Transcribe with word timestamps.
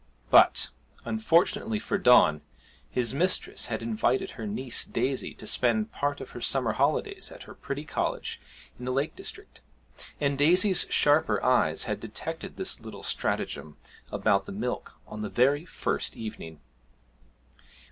But, 0.31 0.71
unfortunately 1.05 1.77
for 1.77 1.99
Don, 1.99 2.41
his 2.89 3.13
mistress 3.13 3.67
had 3.67 3.83
invited 3.83 4.31
her 4.31 4.47
niece 4.47 4.83
Daisy 4.83 5.35
to 5.35 5.45
spend 5.45 5.91
part 5.91 6.19
of 6.19 6.31
her 6.31 6.41
summer 6.41 6.71
holidays 6.73 7.31
at 7.31 7.43
her 7.43 7.53
pretty 7.53 7.85
cottage 7.85 8.41
in 8.79 8.85
the 8.85 8.91
Lake 8.91 9.15
District, 9.15 9.61
and 10.19 10.39
Daisy's 10.39 10.87
sharper 10.89 11.39
eyes 11.43 11.83
had 11.83 11.99
detected 11.99 12.57
this 12.57 12.79
little 12.79 13.03
stratagem 13.03 13.77
about 14.11 14.47
the 14.47 14.51
milk 14.51 14.95
on 15.05 15.21
the 15.21 15.29
very 15.29 15.65
first 15.65 16.17
evening! 16.17 16.61